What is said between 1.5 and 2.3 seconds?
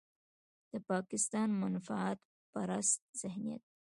منفعت